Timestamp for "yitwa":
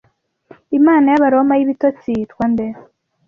2.17-2.43